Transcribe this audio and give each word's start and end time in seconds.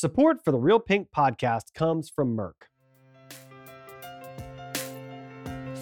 Support 0.00 0.44
for 0.44 0.52
the 0.52 0.58
Real 0.60 0.78
Pink 0.78 1.08
podcast 1.10 1.74
comes 1.74 2.08
from 2.08 2.36
Merck. 2.36 2.68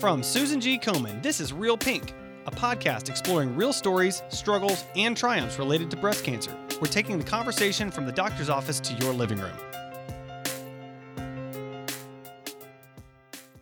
From 0.00 0.22
Susan 0.22 0.58
G. 0.58 0.78
Komen, 0.78 1.22
this 1.22 1.38
is 1.38 1.52
Real 1.52 1.76
Pink, 1.76 2.14
a 2.46 2.50
podcast 2.50 3.10
exploring 3.10 3.54
real 3.54 3.74
stories, 3.74 4.22
struggles, 4.30 4.86
and 4.96 5.14
triumphs 5.14 5.58
related 5.58 5.90
to 5.90 5.98
breast 5.98 6.24
cancer. 6.24 6.56
We're 6.80 6.88
taking 6.88 7.18
the 7.18 7.26
conversation 7.26 7.90
from 7.90 8.06
the 8.06 8.12
doctor's 8.12 8.48
office 8.48 8.80
to 8.80 8.94
your 8.94 9.12
living 9.12 9.38
room. 9.38 9.52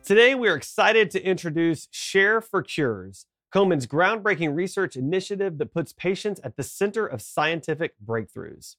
Today, 0.05 0.37
we 0.37 0.47
are 0.47 0.55
excited 0.55 1.11
to 1.11 1.27
introduce 1.27 1.89
Share 1.91 2.41
for 2.41 2.63
Cures, 2.63 3.27
Komen's 3.53 3.89
groundbreaking 3.89 4.55
research 4.55 4.95
initiative 4.95 5.59
that 5.59 5.75
puts 5.75 5.93
patients 5.93 6.41
at 6.45 6.57
the 6.57 6.63
center 6.63 7.09
of 7.09 7.21
scientific 7.21 7.95
breakthroughs. 8.07 8.77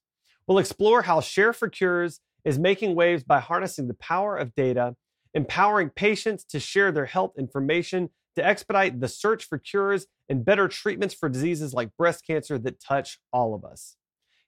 We'll 0.47 0.59
explore 0.59 1.03
how 1.03 1.21
Share 1.21 1.53
for 1.53 1.69
Cures 1.69 2.19
is 2.43 2.59
making 2.59 2.95
waves 2.95 3.23
by 3.23 3.39
harnessing 3.39 3.87
the 3.87 3.95
power 3.95 4.37
of 4.37 4.53
data, 4.53 4.95
empowering 5.33 5.89
patients 5.89 6.43
to 6.45 6.59
share 6.59 6.91
their 6.91 7.05
health 7.05 7.33
information 7.37 8.09
to 8.35 8.45
expedite 8.45 8.99
the 8.99 9.07
search 9.07 9.45
for 9.45 9.57
cures 9.57 10.07
and 10.29 10.45
better 10.45 10.67
treatments 10.67 11.15
for 11.15 11.29
diseases 11.29 11.73
like 11.73 11.95
breast 11.97 12.25
cancer 12.25 12.57
that 12.59 12.79
touch 12.79 13.17
all 13.31 13.55
of 13.55 13.63
us. 13.63 13.95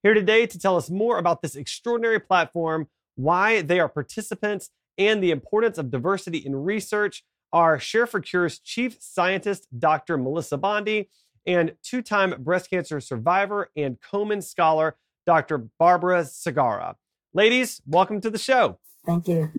Here 0.03 0.13
today 0.13 0.45
to 0.45 0.59
tell 0.59 0.77
us 0.77 0.89
more 0.89 1.17
about 1.17 1.41
this 1.41 1.55
extraordinary 1.55 2.20
platform, 2.20 2.88
why 3.16 3.61
they 3.61 3.80
are 3.80 3.89
participants, 3.89 4.70
and 4.98 5.23
the 5.23 5.31
importance 5.31 5.77
of 5.77 5.89
diversity 5.89 6.38
in 6.38 6.55
research 6.55 7.23
are 7.52 7.80
Share 7.80 8.05
for 8.05 8.20
Cure's 8.20 8.59
chief 8.59 8.98
scientist, 9.00 9.67
Dr. 9.77 10.17
Melissa 10.17 10.58
Bondy, 10.58 11.09
and 11.45 11.73
two 11.81 12.02
time 12.02 12.36
breast 12.44 12.70
cancer 12.70 13.00
survivor 13.00 13.70
and 13.75 13.98
Komen 14.02 14.44
scholar, 14.44 14.98
Dr. 15.27 15.67
Barbara 15.77 16.23
Segarra. 16.23 16.95
Ladies, 17.34 17.81
welcome 17.86 18.22
to 18.22 18.30
the 18.30 18.38
show. 18.38 18.80
Thank 19.05 19.27
you. 19.27 19.52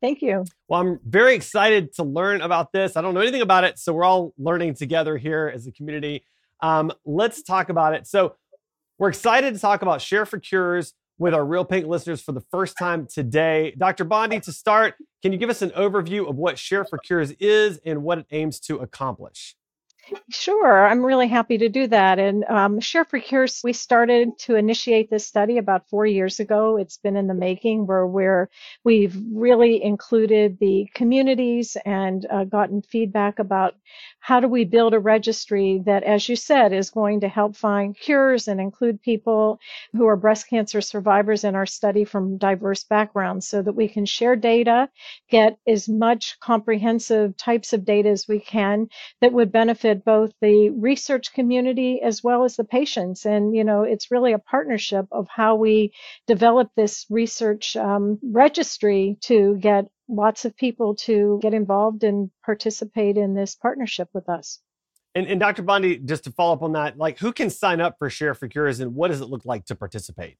Thank 0.00 0.22
you. 0.22 0.44
Well, 0.68 0.80
I'm 0.80 1.00
very 1.04 1.34
excited 1.34 1.92
to 1.94 2.04
learn 2.04 2.40
about 2.40 2.72
this. 2.72 2.96
I 2.96 3.02
don't 3.02 3.14
know 3.14 3.20
anything 3.20 3.42
about 3.42 3.64
it, 3.64 3.80
so 3.80 3.92
we're 3.92 4.04
all 4.04 4.32
learning 4.38 4.74
together 4.74 5.16
here 5.16 5.50
as 5.52 5.66
a 5.66 5.72
community. 5.72 6.24
Um, 6.62 6.92
let's 7.04 7.42
talk 7.42 7.68
about 7.68 7.94
it. 7.94 8.06
So, 8.06 8.36
we're 8.98 9.10
excited 9.10 9.54
to 9.54 9.60
talk 9.60 9.82
about 9.82 10.00
Share 10.00 10.26
for 10.26 10.40
Cures 10.40 10.92
with 11.18 11.32
our 11.32 11.44
Real 11.44 11.64
Pink 11.64 11.86
listeners 11.86 12.20
for 12.20 12.32
the 12.32 12.40
first 12.50 12.76
time 12.76 13.06
today. 13.06 13.74
Dr. 13.78 14.04
Bondy, 14.04 14.40
to 14.40 14.52
start, 14.52 14.94
can 15.22 15.32
you 15.32 15.38
give 15.38 15.50
us 15.50 15.62
an 15.62 15.70
overview 15.70 16.28
of 16.28 16.36
what 16.36 16.58
Share 16.58 16.84
for 16.84 16.98
Cures 16.98 17.30
is 17.38 17.78
and 17.84 18.02
what 18.02 18.18
it 18.18 18.26
aims 18.32 18.58
to 18.60 18.78
accomplish? 18.78 19.54
Sure, 20.30 20.86
I'm 20.86 21.04
really 21.04 21.28
happy 21.28 21.58
to 21.58 21.68
do 21.68 21.86
that. 21.88 22.18
And 22.18 22.44
um, 22.44 22.80
Share 22.80 23.04
for 23.04 23.18
Cures, 23.20 23.60
we 23.62 23.72
started 23.74 24.38
to 24.40 24.54
initiate 24.56 25.10
this 25.10 25.26
study 25.26 25.58
about 25.58 25.88
four 25.88 26.06
years 26.06 26.40
ago. 26.40 26.76
It's 26.78 26.96
been 26.96 27.16
in 27.16 27.26
the 27.26 27.34
making 27.34 27.86
where 27.86 28.06
we're, 28.06 28.48
we've 28.84 29.16
really 29.32 29.82
included 29.82 30.58
the 30.60 30.88
communities 30.94 31.76
and 31.84 32.26
uh, 32.30 32.44
gotten 32.44 32.80
feedback 32.82 33.38
about 33.38 33.74
how 34.20 34.40
do 34.40 34.48
we 34.48 34.64
build 34.64 34.94
a 34.94 34.98
registry 34.98 35.82
that, 35.84 36.04
as 36.04 36.28
you 36.28 36.36
said, 36.36 36.72
is 36.72 36.90
going 36.90 37.20
to 37.20 37.28
help 37.28 37.54
find 37.56 37.96
cures 37.96 38.48
and 38.48 38.60
include 38.60 39.02
people 39.02 39.60
who 39.92 40.06
are 40.06 40.16
breast 40.16 40.48
cancer 40.48 40.80
survivors 40.80 41.44
in 41.44 41.54
our 41.54 41.66
study 41.66 42.04
from 42.04 42.38
diverse 42.38 42.84
backgrounds 42.84 43.46
so 43.46 43.60
that 43.62 43.74
we 43.74 43.88
can 43.88 44.06
share 44.06 44.36
data, 44.36 44.88
get 45.30 45.58
as 45.66 45.88
much 45.88 46.38
comprehensive 46.40 47.36
types 47.36 47.72
of 47.72 47.84
data 47.84 48.08
as 48.08 48.26
we 48.28 48.40
can 48.40 48.88
that 49.20 49.32
would 49.32 49.52
benefit 49.52 49.97
both 50.04 50.32
the 50.40 50.70
research 50.70 51.32
community 51.32 52.00
as 52.02 52.22
well 52.22 52.44
as 52.44 52.56
the 52.56 52.64
patients. 52.64 53.26
And, 53.26 53.54
you 53.54 53.64
know, 53.64 53.82
it's 53.82 54.10
really 54.10 54.32
a 54.32 54.38
partnership 54.38 55.06
of 55.12 55.28
how 55.28 55.56
we 55.56 55.92
develop 56.26 56.70
this 56.76 57.06
research 57.10 57.76
um, 57.76 58.18
registry 58.22 59.16
to 59.22 59.56
get 59.56 59.86
lots 60.08 60.44
of 60.44 60.56
people 60.56 60.94
to 60.94 61.38
get 61.42 61.54
involved 61.54 62.04
and 62.04 62.30
participate 62.44 63.16
in 63.16 63.34
this 63.34 63.54
partnership 63.54 64.08
with 64.12 64.28
us. 64.28 64.60
And, 65.14 65.26
and 65.26 65.40
Dr. 65.40 65.62
Bondy, 65.62 65.98
just 65.98 66.24
to 66.24 66.32
follow 66.32 66.54
up 66.54 66.62
on 66.62 66.72
that, 66.72 66.96
like 66.96 67.18
who 67.18 67.32
can 67.32 67.50
sign 67.50 67.80
up 67.80 67.96
for 67.98 68.08
Share 68.08 68.34
for 68.34 68.48
Cures 68.48 68.80
and 68.80 68.94
what 68.94 69.08
does 69.08 69.20
it 69.20 69.28
look 69.28 69.44
like 69.44 69.64
to 69.66 69.74
participate? 69.74 70.36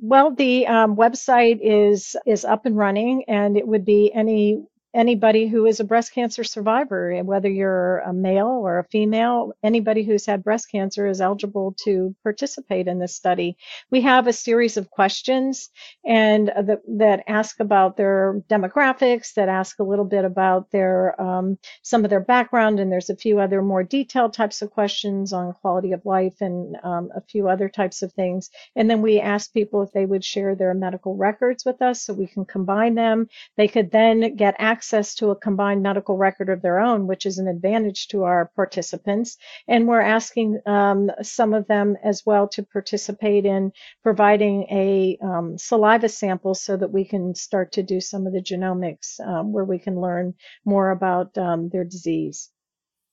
Well, 0.00 0.34
the 0.34 0.66
um, 0.66 0.96
website 0.96 1.60
is 1.62 2.16
is 2.26 2.44
up 2.44 2.66
and 2.66 2.76
running, 2.76 3.24
and 3.28 3.56
it 3.56 3.66
would 3.66 3.84
be 3.84 4.12
any 4.12 4.64
anybody 4.94 5.48
who 5.48 5.66
is 5.66 5.80
a 5.80 5.84
breast 5.84 6.14
cancer 6.14 6.44
survivor, 6.44 7.20
whether 7.24 7.48
you're 7.48 7.98
a 7.98 8.12
male 8.12 8.46
or 8.46 8.78
a 8.78 8.84
female, 8.84 9.52
anybody 9.62 10.04
who's 10.04 10.24
had 10.24 10.44
breast 10.44 10.70
cancer 10.70 11.06
is 11.06 11.20
eligible 11.20 11.74
to 11.84 12.14
participate 12.22 12.86
in 12.86 13.00
this 13.00 13.14
study. 13.14 13.56
We 13.90 14.00
have 14.02 14.26
a 14.26 14.32
series 14.32 14.76
of 14.76 14.90
questions 14.90 15.70
and 16.04 16.48
uh, 16.50 16.62
that, 16.62 16.80
that 16.98 17.24
ask 17.26 17.58
about 17.58 17.96
their 17.96 18.40
demographics, 18.48 19.34
that 19.34 19.48
ask 19.48 19.80
a 19.80 19.84
little 19.84 20.04
bit 20.04 20.24
about 20.24 20.70
their 20.70 21.20
um, 21.20 21.58
some 21.82 22.04
of 22.04 22.10
their 22.10 22.20
background, 22.20 22.78
and 22.78 22.90
there's 22.92 23.10
a 23.10 23.16
few 23.16 23.40
other 23.40 23.62
more 23.62 23.82
detailed 23.82 24.32
types 24.32 24.62
of 24.62 24.70
questions 24.70 25.32
on 25.32 25.52
quality 25.54 25.92
of 25.92 26.06
life 26.06 26.40
and 26.40 26.76
um, 26.84 27.10
a 27.16 27.20
few 27.20 27.48
other 27.48 27.68
types 27.68 28.02
of 28.02 28.12
things. 28.12 28.50
And 28.76 28.88
then 28.88 29.02
we 29.02 29.20
ask 29.20 29.52
people 29.52 29.82
if 29.82 29.92
they 29.92 30.06
would 30.06 30.24
share 30.24 30.54
their 30.54 30.74
medical 30.74 31.16
records 31.16 31.64
with 31.64 31.82
us 31.82 32.02
so 32.02 32.12
we 32.12 32.28
can 32.28 32.44
combine 32.44 32.94
them. 32.94 33.28
They 33.56 33.66
could 33.66 33.90
then 33.90 34.36
get 34.36 34.54
access 34.58 34.83
access 34.84 35.14
to 35.14 35.30
a 35.30 35.36
combined 35.36 35.82
medical 35.82 36.18
record 36.18 36.50
of 36.50 36.60
their 36.60 36.78
own, 36.78 37.06
which 37.06 37.24
is 37.24 37.38
an 37.38 37.48
advantage 37.48 38.08
to 38.08 38.24
our 38.24 38.50
participants. 38.54 39.38
And 39.66 39.88
we're 39.88 40.02
asking 40.02 40.60
um, 40.66 41.10
some 41.22 41.54
of 41.54 41.66
them 41.68 41.96
as 42.04 42.22
well 42.26 42.48
to 42.48 42.62
participate 42.62 43.46
in 43.46 43.72
providing 44.02 44.64
a 44.70 45.16
um, 45.22 45.56
saliva 45.56 46.10
sample 46.10 46.54
so 46.54 46.76
that 46.76 46.92
we 46.92 47.06
can 47.06 47.34
start 47.34 47.72
to 47.72 47.82
do 47.82 47.98
some 47.98 48.26
of 48.26 48.34
the 48.34 48.42
genomics 48.42 49.18
um, 49.26 49.54
where 49.54 49.64
we 49.64 49.78
can 49.78 49.98
learn 49.98 50.34
more 50.66 50.90
about 50.90 51.36
um, 51.38 51.70
their 51.72 51.84
disease. 51.84 52.50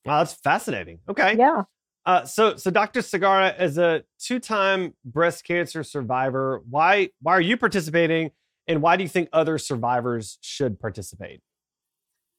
Wow, 0.04 0.18
that's 0.18 0.34
fascinating. 0.34 0.98
Okay. 1.08 1.36
Yeah. 1.38 1.62
Uh, 2.04 2.26
so, 2.26 2.56
so 2.56 2.70
Dr. 2.70 3.00
Segarra, 3.00 3.58
is 3.58 3.78
a 3.78 4.02
two-time 4.18 4.92
breast 5.06 5.44
cancer 5.44 5.82
survivor, 5.84 6.60
why 6.68 7.10
why 7.22 7.32
are 7.32 7.40
you 7.40 7.56
participating, 7.56 8.32
and 8.66 8.82
why 8.82 8.96
do 8.96 9.04
you 9.04 9.08
think 9.08 9.28
other 9.32 9.56
survivors 9.56 10.36
should 10.42 10.78
participate? 10.78 11.40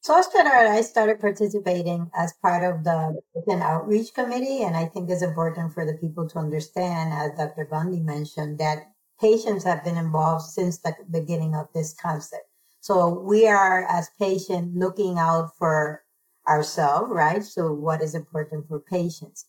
So 0.03 0.13
I 0.15 0.81
started 0.81 1.21
participating 1.21 2.11
as 2.13 2.33
part 2.41 2.61
of 2.61 2.83
the 2.83 3.21
Open 3.37 3.61
Outreach 3.61 4.13
Committee, 4.13 4.63
and 4.63 4.75
I 4.75 4.83
think 4.83 5.09
it's 5.09 5.21
important 5.21 5.73
for 5.73 5.85
the 5.85 5.93
people 5.93 6.27
to 6.27 6.39
understand, 6.39 7.13
as 7.13 7.37
Dr. 7.37 7.69
Bondy 7.71 8.01
mentioned, 8.01 8.59
that 8.59 8.91
patients 9.21 9.63
have 9.63 9.81
been 9.85 9.95
involved 9.95 10.43
since 10.43 10.79
the 10.79 10.93
beginning 11.09 11.55
of 11.55 11.69
this 11.73 11.93
concept. 11.93 12.43
So 12.81 13.17
we 13.21 13.47
are, 13.47 13.85
as 13.89 14.09
patients, 14.19 14.75
looking 14.75 15.17
out 15.17 15.55
for 15.57 16.03
ourselves, 16.49 17.09
right? 17.09 17.41
So 17.41 17.71
what 17.71 18.01
is 18.01 18.13
important 18.13 18.67
for 18.67 18.81
patients? 18.81 19.45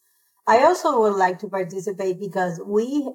I 0.47 0.63
also 0.63 1.01
would 1.01 1.17
like 1.17 1.41
to 1.41 1.49
participate 1.49 2.21
because 2.21 2.61
we 2.65 3.13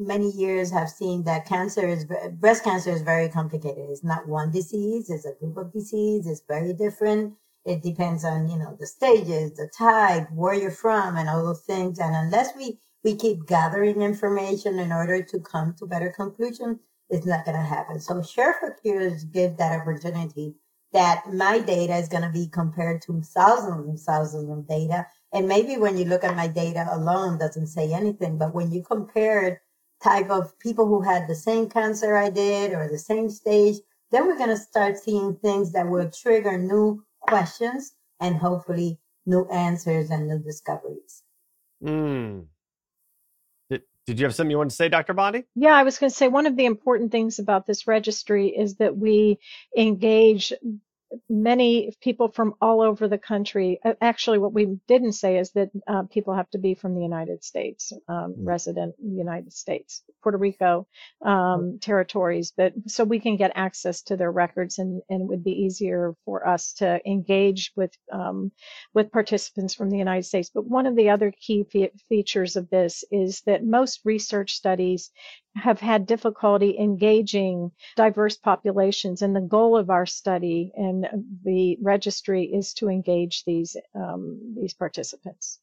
many 0.00 0.30
years 0.30 0.70
have 0.72 0.88
seen 0.88 1.24
that 1.24 1.46
cancer 1.46 1.86
is 1.86 2.06
breast 2.32 2.64
cancer 2.64 2.90
is 2.90 3.02
very 3.02 3.28
complicated. 3.28 3.84
It's 3.90 4.04
not 4.04 4.26
one 4.26 4.50
disease; 4.50 5.10
it's 5.10 5.26
a 5.26 5.34
group 5.34 5.56
of 5.58 5.72
diseases. 5.72 6.26
It's 6.26 6.46
very 6.48 6.72
different. 6.72 7.34
It 7.64 7.82
depends 7.82 8.24
on 8.24 8.48
you 8.48 8.58
know 8.58 8.76
the 8.80 8.86
stages, 8.86 9.52
the 9.54 9.70
type, 9.76 10.28
where 10.32 10.54
you're 10.54 10.70
from, 10.70 11.16
and 11.16 11.28
all 11.28 11.44
those 11.44 11.62
things. 11.62 11.98
And 11.98 12.16
unless 12.16 12.56
we 12.56 12.80
we 13.04 13.14
keep 13.16 13.46
gathering 13.46 14.02
information 14.02 14.78
in 14.78 14.92
order 14.92 15.22
to 15.22 15.40
come 15.40 15.74
to 15.78 15.86
better 15.86 16.12
conclusion, 16.16 16.80
it's 17.10 17.26
not 17.26 17.44
going 17.44 17.56
to 17.56 17.62
happen. 17.62 18.00
So 18.00 18.22
Share 18.22 18.54
for 18.60 18.76
Cures 18.82 19.24
give 19.24 19.56
that 19.58 19.80
opportunity 19.80 20.54
that 20.92 21.22
my 21.32 21.60
data 21.60 21.96
is 21.96 22.08
going 22.08 22.22
to 22.22 22.30
be 22.30 22.48
compared 22.48 23.02
to 23.02 23.22
thousands 23.22 23.88
and 23.88 23.98
thousands 23.98 24.50
of 24.50 24.68
data. 24.68 25.06
And 25.32 25.46
maybe 25.46 25.76
when 25.76 25.96
you 25.96 26.04
look 26.04 26.24
at 26.24 26.36
my 26.36 26.48
data 26.48 26.88
alone 26.90 27.38
doesn't 27.38 27.68
say 27.68 27.92
anything, 27.92 28.38
but 28.38 28.54
when 28.54 28.72
you 28.72 28.82
compare 28.82 29.46
it 29.46 29.58
type 30.02 30.30
of 30.30 30.58
people 30.58 30.86
who 30.86 31.02
had 31.02 31.28
the 31.28 31.34
same 31.34 31.68
cancer 31.68 32.16
I 32.16 32.30
did 32.30 32.72
or 32.72 32.88
the 32.88 32.98
same 32.98 33.28
stage, 33.28 33.76
then 34.10 34.26
we're 34.26 34.38
going 34.38 34.50
to 34.50 34.56
start 34.56 34.98
seeing 34.98 35.36
things 35.36 35.72
that 35.72 35.88
will 35.88 36.10
trigger 36.10 36.58
new 36.58 37.04
questions 37.20 37.92
and 38.18 38.36
hopefully 38.36 38.98
new 39.26 39.46
answers 39.48 40.10
and 40.10 40.28
new 40.28 40.38
discoveries. 40.38 41.22
Mm. 41.82 42.46
Did, 43.68 43.82
did 44.06 44.18
you 44.18 44.26
have 44.26 44.34
something 44.34 44.50
you 44.50 44.58
wanted 44.58 44.70
to 44.70 44.76
say, 44.76 44.88
Dr. 44.88 45.14
Bondy? 45.14 45.44
Yeah, 45.54 45.74
I 45.74 45.82
was 45.82 45.98
going 45.98 46.10
to 46.10 46.16
say 46.16 46.28
one 46.28 46.46
of 46.46 46.56
the 46.56 46.66
important 46.66 47.12
things 47.12 47.38
about 47.38 47.66
this 47.66 47.86
registry 47.86 48.48
is 48.48 48.76
that 48.76 48.96
we 48.96 49.38
engage 49.76 50.52
many 51.28 51.92
people 52.00 52.28
from 52.28 52.54
all 52.60 52.80
over 52.80 53.08
the 53.08 53.18
country. 53.18 53.80
Actually, 54.00 54.38
what 54.38 54.52
we 54.52 54.78
didn't 54.86 55.12
say 55.12 55.38
is 55.38 55.50
that 55.52 55.70
uh, 55.86 56.02
people 56.04 56.34
have 56.34 56.50
to 56.50 56.58
be 56.58 56.74
from 56.74 56.94
the 56.94 57.02
United 57.02 57.42
States, 57.44 57.92
um, 58.08 58.32
mm-hmm. 58.32 58.44
resident 58.44 58.94
United 59.02 59.52
States, 59.52 60.02
Puerto 60.22 60.38
Rico 60.38 60.86
um, 61.24 61.78
territories, 61.80 62.52
but 62.56 62.72
so 62.86 63.04
we 63.04 63.20
can 63.20 63.36
get 63.36 63.52
access 63.54 64.02
to 64.02 64.16
their 64.16 64.30
records, 64.30 64.78
and, 64.78 65.02
and 65.08 65.22
it 65.22 65.28
would 65.28 65.44
be 65.44 65.52
easier 65.52 66.14
for 66.24 66.46
us 66.46 66.72
to 66.74 67.00
engage 67.06 67.72
with 67.76 67.92
um, 68.12 68.52
with 68.94 69.12
participants 69.12 69.74
from 69.74 69.90
the 69.90 69.98
United 69.98 70.24
States. 70.24 70.50
But 70.52 70.66
one 70.66 70.86
of 70.86 70.96
the 70.96 71.10
other 71.10 71.32
key 71.32 71.64
fe- 71.64 71.92
features 72.08 72.56
of 72.56 72.70
this 72.70 73.04
is 73.10 73.42
that 73.46 73.64
most 73.64 74.00
research 74.04 74.52
studies 74.52 75.10
have 75.56 75.80
had 75.80 76.06
difficulty 76.06 76.78
engaging 76.78 77.72
diverse 77.96 78.36
populations. 78.36 79.22
And 79.22 79.34
the 79.34 79.40
goal 79.40 79.76
of 79.76 79.90
our 79.90 80.06
study 80.06 80.72
and 80.76 81.06
the 81.44 81.76
registry 81.82 82.44
is 82.44 82.72
to 82.74 82.88
engage 82.88 83.44
these 83.44 83.76
um, 83.94 84.54
these 84.56 84.74
participants. 84.74 85.60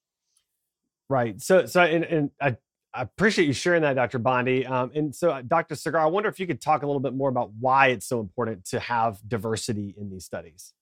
Right. 1.09 1.41
So, 1.41 1.65
so, 1.65 1.81
and, 1.83 2.03
and 2.03 2.31
I, 2.41 2.57
I 2.93 3.03
appreciate 3.03 3.45
you 3.45 3.53
sharing 3.53 3.83
that, 3.83 3.93
Dr. 3.93 4.19
Bondy. 4.19 4.65
Um, 4.65 4.91
and 4.93 5.15
so, 5.15 5.31
uh, 5.31 5.41
Dr. 5.41 5.75
Segar, 5.75 5.99
I 5.99 6.07
wonder 6.07 6.27
if 6.27 6.39
you 6.39 6.47
could 6.47 6.59
talk 6.59 6.83
a 6.83 6.85
little 6.85 6.99
bit 6.99 7.13
more 7.13 7.29
about 7.29 7.51
why 7.59 7.87
it's 7.87 8.07
so 8.07 8.19
important 8.19 8.65
to 8.65 8.79
have 8.79 9.19
diversity 9.25 9.95
in 9.97 10.09
these 10.09 10.25
studies. 10.25 10.73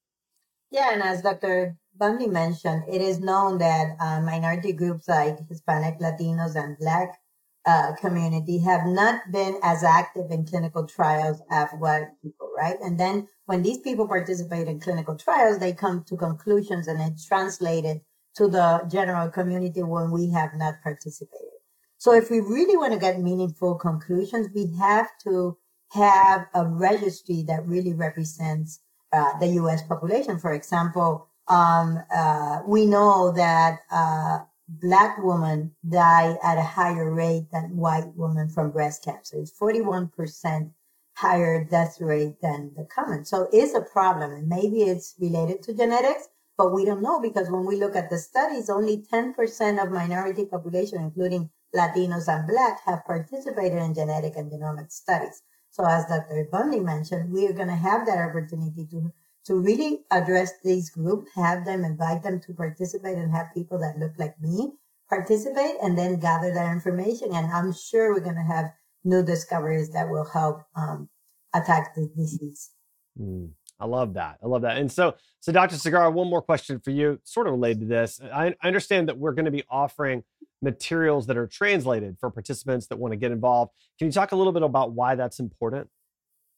Yeah, 0.72 0.94
and 0.94 1.04
as 1.04 1.22
Dr. 1.22 1.78
Bondy 1.96 2.28
mentioned, 2.28 2.84
it 2.90 3.02
is 3.02 3.20
known 3.20 3.60
that 3.60 3.96
uh, 4.00 4.22
minority 4.22 4.74
groups 4.74 5.08
like 5.08 5.38
Hispanic, 5.48 6.00
Latinos, 6.00 6.56
and 6.56 6.78
Black 6.80 7.20
uh, 7.66 7.94
community 8.00 8.60
have 8.60 8.86
not 8.86 9.32
been 9.32 9.60
as 9.64 9.84
active 9.84 10.30
in 10.30 10.46
clinical 10.46 10.86
trials 10.86 11.42
as 11.50 11.70
white 11.80 12.10
people, 12.22 12.50
right? 12.58 12.76
And 12.82 13.00
then 13.00 13.28
when 13.46 13.64
these 13.64 13.80
people 13.80 14.08
participate 14.08 14.68
in 14.68 14.80
clinical 14.80 15.16
trials, 15.16 15.60
they 15.60 15.74
come 15.74 16.04
to 16.08 16.16
conclusions 16.16 16.88
and 16.88 17.02
it's 17.02 17.26
translated 17.26 18.02
to 18.36 18.48
the 18.48 18.88
general 18.92 19.30
community 19.30 19.82
when 19.82 20.12
we 20.12 20.30
have 20.30 20.52
not 20.56 20.76
participated. 20.84 21.50
So 21.98 22.14
if 22.14 22.30
we 22.30 22.40
really 22.40 22.78
want 22.78 22.94
to 22.94 23.00
get 23.00 23.20
meaningful 23.20 23.76
conclusions, 23.76 24.50
we 24.54 24.76
have 24.78 25.08
to 25.24 25.58
have 25.92 26.48
a 26.54 26.66
registry 26.68 27.44
that 27.48 27.66
really 27.66 27.94
represents 27.94 28.82
uh, 29.14 29.40
the 29.40 29.48
U.S. 29.62 29.82
population. 29.84 30.38
For 30.38 30.54
example, 30.54 31.28
um, 31.48 32.00
uh, 32.14 32.60
we 32.68 32.86
know 32.86 33.32
that 33.32 33.80
uh, 33.92 34.40
black 34.68 35.18
women 35.24 35.76
die 35.88 36.38
at 36.44 36.58
a 36.58 36.64
higher 36.64 37.14
rate 37.14 37.48
than 37.52 37.78
white 37.78 38.12
women 38.16 38.50
from 38.50 38.72
breast 38.72 39.04
cancer. 39.04 39.38
It's 39.38 39.58
41% 39.60 40.72
higher 41.16 41.64
death 41.64 41.98
rate 42.02 42.42
than 42.42 42.72
the 42.76 42.86
common. 42.86 43.26
So 43.26 43.48
it's 43.54 43.74
a 43.74 43.82
problem. 43.82 44.32
And 44.32 44.48
maybe 44.48 44.84
it's 44.84 45.16
related 45.20 45.64
to 45.64 45.74
genetics, 45.74 46.28
but 46.58 46.74
we 46.74 46.86
don't 46.86 47.02
know 47.02 47.22
because 47.22 47.50
when 47.50 47.66
we 47.66 47.78
look 47.78 47.96
at 47.96 48.10
the 48.10 48.18
studies, 48.18 48.70
only 48.70 49.06
10% 49.12 49.84
of 49.84 49.92
minority 49.92 50.46
population, 50.46 51.02
including 51.02 51.50
Latinos 51.76 52.28
and 52.28 52.48
Black, 52.48 52.82
have 52.86 53.06
participated 53.06 53.82
in 53.82 53.94
genetic 53.94 54.36
and 54.36 54.52
genomic 54.52 54.92
studies. 54.92 55.42
So 55.70 55.86
as 55.86 56.06
Dr. 56.06 56.48
Bondy 56.52 56.80
mentioned, 56.80 57.32
we 57.32 57.48
are 57.48 57.54
going 57.54 57.68
to 57.68 57.76
have 57.76 58.06
that 58.06 58.30
opportunity 58.30 58.86
to, 58.92 59.12
to 59.46 59.56
really 59.56 60.02
address 60.12 60.54
these 60.64 60.90
groups, 60.90 61.32
have 61.36 61.66
them, 61.66 61.84
invite 61.84 62.24
them 62.24 62.40
to 62.42 62.54
participate 62.54 63.18
and 63.18 63.32
have 63.32 63.54
people 63.54 63.80
that 63.80 64.00
look 64.00 64.14
like 64.18 64.40
me 64.42 64.74
participate 65.10 65.76
and 65.84 65.98
then 65.98 66.20
gather 66.20 66.54
that 66.54 66.72
information. 66.72 67.30
And 67.34 67.52
I'm 67.52 67.72
sure 67.74 68.14
we're 68.14 68.22
going 68.22 68.36
to 68.36 68.42
have 68.42 68.66
new 69.04 69.24
discoveries 69.24 69.92
that 69.92 70.10
will 70.10 70.26
help 70.26 70.64
um, 70.76 71.10
attack 71.54 71.94
the 71.96 72.10
disease. 72.16 72.72
Mm. 73.20 73.52
I 73.80 73.86
love 73.86 74.14
that. 74.14 74.38
I 74.42 74.48
love 74.48 74.62
that. 74.62 74.78
And 74.78 74.92
so, 74.92 75.16
so 75.42 75.52
Dr. 75.52 75.76
Segarra, 75.76 76.12
one 76.12 76.30
more 76.30 76.42
question 76.42 76.80
for 76.80 76.92
you, 76.92 77.20
sort 77.24 77.46
of 77.46 77.52
related 77.52 77.82
to 77.82 77.86
this. 77.88 78.22
I, 78.34 78.56
I 78.62 78.68
understand 78.68 79.10
that 79.10 79.18
we're 79.18 79.34
going 79.34 79.46
to 79.46 79.52
be 79.52 79.64
offering 79.70 80.24
materials 80.62 81.28
that 81.28 81.38
are 81.38 81.46
translated 81.46 82.18
for 82.20 82.32
participants 82.32 82.88
that 82.88 82.98
want 82.98 83.12
to 83.12 83.18
get 83.18 83.32
involved. 83.32 83.74
Can 84.00 84.08
you 84.08 84.12
talk 84.12 84.32
a 84.32 84.36
little 84.36 84.54
bit 84.54 84.64
about 84.64 84.94
why 84.94 85.16
that's 85.16 85.40
important? 85.40 85.90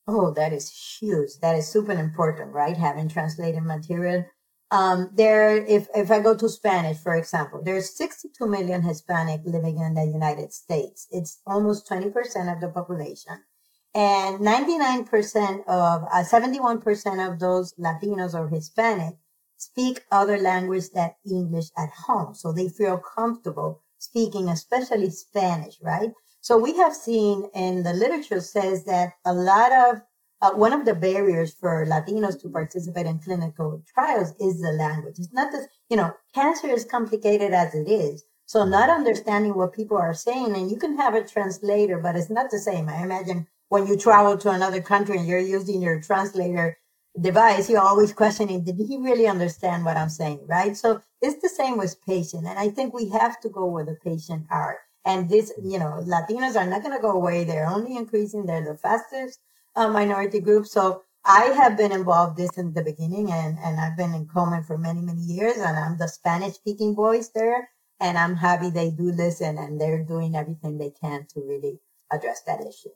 Oh, 0.08 0.32
that 0.34 0.54
is 0.54 0.98
huge. 1.00 1.32
That 1.42 1.56
is 1.58 1.68
super 1.68 1.92
important, 1.92 2.54
right? 2.54 2.78
Having 2.78 3.10
translated 3.10 3.64
material. 3.64 4.26
Um, 4.72 5.12
there, 5.14 5.58
if, 5.66 5.88
if 5.96 6.12
I 6.12 6.20
go 6.20 6.36
to 6.36 6.50
Spanish, 6.50 6.98
for 6.98 7.16
example, 7.16 7.62
there's 7.64 7.96
62 7.96 8.46
million 8.48 8.82
Hispanic 8.82 9.42
living 9.46 9.80
in 9.80 9.94
the 9.94 10.06
United 10.06 10.54
States. 10.54 11.08
It's 11.12 11.42
almost 11.46 11.90
20% 11.90 12.08
of 12.54 12.62
the 12.62 12.70
population 12.70 13.44
and 13.98 14.40
99% 14.40 15.66
of 15.68 16.04
uh, 16.04 16.24
71% 16.24 17.28
of 17.28 17.40
those 17.40 17.74
latinos 17.80 18.36
or 18.36 18.48
hispanic 18.48 19.16
speak 19.58 20.02
other 20.12 20.38
language 20.38 20.92
than 20.94 21.10
english 21.26 21.70
at 21.76 21.90
home 22.06 22.36
so 22.36 22.52
they 22.52 22.70
feel 22.70 23.00
comfortable 23.00 23.82
speaking 23.98 24.50
especially 24.50 25.10
spanish 25.10 25.78
right 25.82 26.12
so 26.48 26.58
we 26.58 26.78
have 26.78 26.96
seen 26.96 27.50
in 27.54 27.84
the 27.84 27.92
literature 27.92 28.40
says 28.40 28.86
that 28.86 29.12
a 29.26 29.34
lot 29.34 29.70
of 29.74 30.02
uh, 30.42 30.52
one 30.52 30.72
of 30.72 30.86
the 30.86 30.96
barriers 30.96 31.54
for 31.54 31.86
latinos 31.86 32.40
to 32.42 32.48
participate 32.48 33.06
in 33.06 33.20
clinical 33.20 33.84
trials 33.94 34.30
is 34.40 34.62
the 34.62 34.72
language 34.72 35.20
it's 35.20 35.34
not 35.34 35.52
that 35.52 35.68
you 35.90 35.98
know 35.98 36.10
cancer 36.34 36.70
is 36.70 36.86
complicated 36.86 37.52
as 37.52 37.76
it 37.76 37.90
is 37.90 38.24
so 38.46 38.64
not 38.64 38.90
understanding 38.90 39.54
what 39.56 39.74
people 39.74 39.98
are 39.98 40.14
saying 40.14 40.56
and 40.56 40.72
you 40.72 40.78
can 40.78 40.96
have 40.96 41.16
a 41.16 41.28
translator 41.28 41.98
but 41.98 42.16
it's 42.16 42.30
not 42.30 42.50
the 42.50 42.60
same 42.70 42.88
i 42.88 43.04
imagine 43.04 43.46
when 43.68 43.86
you 43.86 43.98
travel 43.98 44.38
to 44.38 44.50
another 44.50 44.82
country 44.82 45.18
and 45.18 45.28
you're 45.28 45.52
using 45.58 45.82
your 45.82 46.00
translator 46.02 46.78
device, 47.20 47.70
you're 47.70 47.82
always 47.82 48.14
questioning, 48.14 48.64
did 48.64 48.78
he 48.78 48.98
really 48.98 49.28
understand 49.28 49.84
what 49.84 49.98
I'm 49.98 50.10
saying? 50.10 50.46
Right. 50.48 50.78
So 50.78 51.02
it's 51.22 51.42
the 51.42 51.50
same 51.50 51.78
with 51.78 52.00
patient. 52.06 52.46
And 52.46 52.60
I 52.60 52.70
think 52.70 52.94
we 52.94 53.10
have 53.10 53.40
to 53.42 53.50
go 53.50 53.66
where 53.66 53.84
the 53.84 53.98
patient 54.04 54.46
are. 54.52 54.78
And 55.08 55.30
this, 55.30 55.54
you 55.64 55.80
know, 55.80 56.04
Latinos 56.06 56.58
are 56.58 56.68
not 56.68 56.84
going 56.84 56.96
to 56.96 57.02
go 57.02 57.12
away. 57.12 57.46
They're 57.46 57.66
only 57.66 57.96
increasing. 57.96 58.46
They're 58.46 58.74
the 58.74 58.78
fastest 58.78 59.40
uh, 59.76 59.88
minority 59.88 60.42
group. 60.42 60.68
So 60.68 61.04
I 61.24 61.46
have 61.46 61.78
been 61.78 61.94
involved 61.94 62.38
this 62.38 62.58
in 62.58 62.74
the 62.74 62.84
beginning 62.84 63.32
and, 63.32 63.58
and 63.64 63.80
I've 63.80 63.96
been 63.96 64.14
in 64.14 64.28
Komen 64.28 64.66
for 64.66 64.78
many, 64.78 65.02
many 65.02 65.22
years 65.22 65.58
and 65.58 65.78
I'm 65.78 65.98
the 65.98 66.10
Spanish 66.10 66.56
speaking 66.56 66.94
voice 66.94 67.30
there. 67.34 67.70
And 68.00 68.18
I'm 68.18 68.36
happy 68.36 68.70
they 68.70 68.92
do 68.92 69.12
listen 69.12 69.58
and 69.58 69.80
they're 69.80 70.04
doing 70.04 70.36
everything 70.36 70.78
they 70.78 70.92
can 70.92 71.26
to 71.34 71.42
really 71.42 71.80
address 72.12 72.42
that 72.46 72.60
issue. 72.62 72.90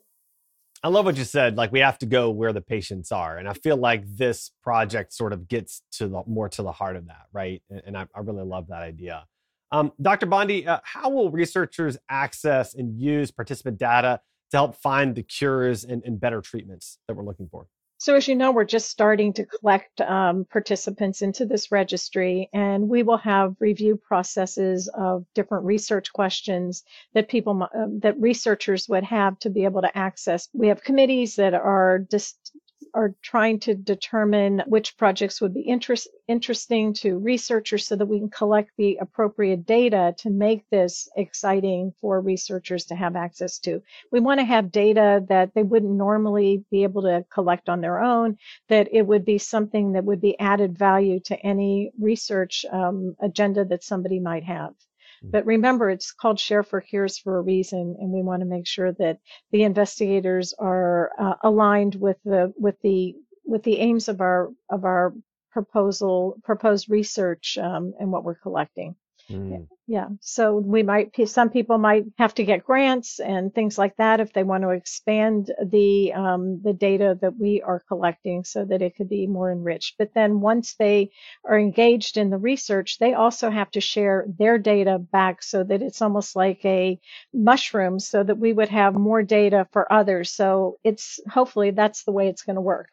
I 0.84 0.88
love 0.88 1.04
what 1.04 1.16
you 1.16 1.24
said. 1.24 1.56
Like 1.56 1.72
we 1.72 1.80
have 1.80 1.98
to 1.98 2.06
go 2.06 2.30
where 2.30 2.52
the 2.52 2.60
patients 2.60 3.12
are, 3.12 3.38
and 3.38 3.48
I 3.48 3.52
feel 3.52 3.76
like 3.76 4.04
this 4.04 4.50
project 4.64 5.12
sort 5.12 5.32
of 5.32 5.46
gets 5.46 5.82
to 5.92 6.08
the 6.08 6.22
more 6.26 6.48
to 6.50 6.62
the 6.62 6.72
heart 6.72 6.96
of 6.96 7.06
that, 7.06 7.26
right? 7.32 7.62
And, 7.70 7.82
and 7.86 7.96
I, 7.96 8.06
I, 8.14 8.20
really 8.20 8.44
love 8.44 8.66
that 8.68 8.82
idea. 8.82 9.24
Um, 9.72 9.90
Dr. 10.00 10.26
Bondy, 10.26 10.66
uh, 10.66 10.80
how 10.84 11.08
will 11.08 11.30
researchers 11.30 11.96
access 12.10 12.74
and 12.74 13.00
use 13.00 13.30
participant 13.30 13.78
data 13.78 14.20
to 14.50 14.56
help 14.56 14.76
find 14.76 15.14
the 15.14 15.22
cures 15.22 15.84
and, 15.84 16.02
and 16.04 16.20
better 16.20 16.42
treatments 16.42 16.98
that 17.08 17.14
we're 17.14 17.24
looking 17.24 17.48
for? 17.50 17.66
So, 17.96 18.16
as 18.16 18.26
you 18.26 18.34
know, 18.34 18.50
we're 18.50 18.64
just 18.64 18.90
starting 18.90 19.32
to 19.34 19.46
collect 19.46 20.00
um, 20.00 20.44
participants 20.50 21.22
into 21.22 21.46
this 21.46 21.70
registry, 21.70 22.50
and 22.52 22.88
we 22.88 23.04
will 23.04 23.16
have 23.18 23.54
review 23.60 23.96
processes 23.96 24.88
of 24.92 25.24
different 25.36 25.64
research 25.64 26.12
questions 26.12 26.82
that 27.14 27.28
people, 27.28 27.62
uh, 27.62 27.86
that 28.00 28.20
researchers 28.20 28.88
would 28.88 29.04
have 29.04 29.38
to 29.38 29.50
be 29.50 29.64
able 29.64 29.82
to 29.82 29.96
access. 29.96 30.48
We 30.52 30.66
have 30.66 30.82
committees 30.82 31.36
that 31.36 31.54
are 31.54 32.04
just 32.10 32.50
are 32.94 33.14
trying 33.22 33.58
to 33.60 33.74
determine 33.74 34.62
which 34.66 34.96
projects 34.96 35.40
would 35.40 35.54
be 35.54 35.62
interest, 35.62 36.08
interesting 36.28 36.92
to 36.92 37.18
researchers 37.18 37.86
so 37.86 37.96
that 37.96 38.06
we 38.06 38.18
can 38.18 38.28
collect 38.28 38.70
the 38.76 38.98
appropriate 39.00 39.64
data 39.66 40.14
to 40.18 40.30
make 40.30 40.68
this 40.70 41.08
exciting 41.16 41.92
for 42.00 42.20
researchers 42.20 42.84
to 42.84 42.94
have 42.94 43.16
access 43.16 43.58
to. 43.58 43.82
We 44.10 44.20
want 44.20 44.40
to 44.40 44.44
have 44.44 44.70
data 44.72 45.24
that 45.28 45.54
they 45.54 45.62
wouldn't 45.62 45.92
normally 45.92 46.64
be 46.70 46.82
able 46.82 47.02
to 47.02 47.24
collect 47.32 47.68
on 47.68 47.80
their 47.80 48.00
own, 48.00 48.36
that 48.68 48.88
it 48.92 49.06
would 49.06 49.24
be 49.24 49.38
something 49.38 49.92
that 49.92 50.04
would 50.04 50.20
be 50.20 50.38
added 50.38 50.76
value 50.76 51.20
to 51.20 51.36
any 51.40 51.92
research 51.98 52.64
um, 52.72 53.16
agenda 53.20 53.64
that 53.64 53.84
somebody 53.84 54.20
might 54.20 54.44
have. 54.44 54.74
But 55.22 55.46
remember, 55.46 55.90
it's 55.90 56.12
called 56.12 56.40
Share 56.40 56.62
for 56.62 56.80
Cures 56.80 57.18
for 57.18 57.38
a 57.38 57.42
reason, 57.42 57.96
and 57.98 58.10
we 58.10 58.22
want 58.22 58.40
to 58.40 58.46
make 58.46 58.66
sure 58.66 58.92
that 58.92 59.18
the 59.50 59.62
investigators 59.62 60.54
are 60.58 61.10
uh, 61.18 61.34
aligned 61.42 61.94
with 61.94 62.18
the 62.24 62.52
with 62.56 62.80
the 62.82 63.14
with 63.44 63.62
the 63.62 63.78
aims 63.78 64.08
of 64.08 64.20
our 64.20 64.50
of 64.70 64.84
our 64.84 65.14
proposal 65.50 66.38
proposed 66.44 66.90
research 66.90 67.58
um, 67.58 67.94
and 67.98 68.10
what 68.10 68.24
we're 68.24 68.34
collecting. 68.34 68.96
Mm. 69.32 69.68
Yeah. 69.88 70.08
So 70.20 70.56
we 70.56 70.82
might, 70.82 71.10
some 71.28 71.50
people 71.50 71.76
might 71.76 72.04
have 72.16 72.34
to 72.34 72.44
get 72.44 72.64
grants 72.64 73.18
and 73.18 73.52
things 73.52 73.76
like 73.76 73.96
that 73.96 74.20
if 74.20 74.32
they 74.32 74.42
want 74.42 74.62
to 74.62 74.70
expand 74.70 75.52
the, 75.62 76.12
um, 76.12 76.60
the 76.62 76.72
data 76.72 77.18
that 77.20 77.36
we 77.38 77.60
are 77.62 77.82
collecting 77.88 78.44
so 78.44 78.64
that 78.64 78.80
it 78.80 78.96
could 78.96 79.08
be 79.08 79.26
more 79.26 79.50
enriched. 79.50 79.96
But 79.98 80.14
then 80.14 80.40
once 80.40 80.74
they 80.78 81.10
are 81.44 81.58
engaged 81.58 82.16
in 82.16 82.30
the 82.30 82.38
research, 82.38 82.98
they 82.98 83.14
also 83.14 83.50
have 83.50 83.70
to 83.72 83.80
share 83.80 84.24
their 84.38 84.56
data 84.56 84.98
back 84.98 85.42
so 85.42 85.64
that 85.64 85.82
it's 85.82 86.00
almost 86.00 86.36
like 86.36 86.64
a 86.64 86.98
mushroom 87.34 87.98
so 87.98 88.22
that 88.22 88.38
we 88.38 88.52
would 88.52 88.68
have 88.68 88.94
more 88.94 89.22
data 89.22 89.66
for 89.72 89.92
others. 89.92 90.30
So 90.30 90.78
it's 90.84 91.20
hopefully 91.28 91.72
that's 91.72 92.04
the 92.04 92.12
way 92.12 92.28
it's 92.28 92.42
going 92.42 92.56
to 92.56 92.62
work. 92.62 92.90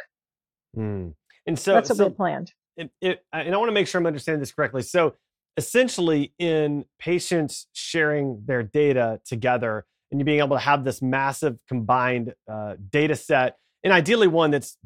Mm. 0.75 1.13
And 1.45 1.57
so 1.57 1.73
that's 1.73 1.89
what 1.89 1.97
so 1.97 2.07
we 2.07 2.13
planned. 2.13 2.51
It, 2.77 2.91
it, 3.01 3.25
and 3.31 3.53
I 3.53 3.57
want 3.57 3.69
to 3.69 3.73
make 3.73 3.87
sure 3.87 3.99
I'm 3.99 4.07
understanding 4.07 4.39
this 4.39 4.51
correctly. 4.51 4.81
So 4.83 5.15
essentially 5.59 6.33
in 6.39 6.85
patients 6.99 7.67
sharing 7.73 8.41
their 8.45 8.63
data 8.63 9.19
together 9.25 9.85
and 10.09 10.21
you 10.21 10.23
being 10.23 10.39
able 10.39 10.55
to 10.55 10.61
have 10.61 10.85
this 10.85 11.01
massive 11.01 11.57
combined 11.67 12.33
uh, 12.49 12.75
data 12.89 13.13
set 13.13 13.57
and 13.83 13.91
ideally 13.91 14.27
one 14.27 14.51
that's 14.51 14.77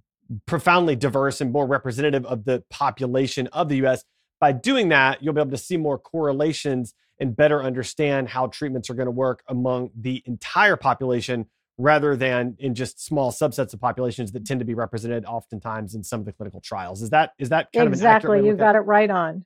profoundly 0.47 0.95
diverse 0.95 1.41
and 1.41 1.51
more 1.51 1.67
representative 1.67 2.25
of 2.25 2.43
the 2.45 2.63
population 2.71 3.45
of 3.53 3.69
the 3.69 3.85
US. 3.85 4.03
By 4.41 4.51
doing 4.51 4.89
that, 4.89 5.21
you'll 5.21 5.35
be 5.35 5.41
able 5.41 5.51
to 5.51 5.57
see 5.57 5.77
more 5.77 5.99
correlations 5.99 6.95
and 7.19 7.35
better 7.35 7.61
understand 7.61 8.29
how 8.29 8.47
treatments 8.47 8.89
are 8.89 8.95
going 8.95 9.05
to 9.05 9.11
work 9.11 9.43
among 9.47 9.91
the 9.95 10.23
entire 10.25 10.75
population 10.75 11.45
rather 11.77 12.15
than 12.15 12.55
in 12.57 12.73
just 12.73 12.99
small 12.99 13.31
subsets 13.31 13.75
of 13.75 13.79
populations 13.79 14.31
that 14.31 14.43
tend 14.43 14.59
to 14.59 14.65
be 14.65 14.73
represented 14.73 15.23
oftentimes 15.25 15.93
in 15.93 16.03
some 16.03 16.19
of 16.19 16.25
the 16.25 16.33
clinical 16.33 16.61
trials. 16.61 17.03
Is 17.03 17.11
that 17.11 17.33
is 17.37 17.49
that 17.49 17.71
kind 17.71 17.87
exactly? 17.87 18.39
Of 18.39 18.45
you 18.45 18.55
got 18.55 18.75
it 18.75 18.79
right 18.79 19.09
on. 19.09 19.45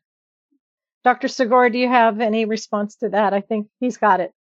Dr. 1.08 1.30
Segarra, 1.30 1.72
do 1.72 1.78
you 1.78 1.88
have 1.88 2.20
any 2.20 2.44
response 2.44 2.98
to 2.98 3.08
that? 3.08 3.34
I 3.34 3.40
think 3.40 3.70
he's 3.80 3.96
got 3.96 4.20
it. 4.20 4.34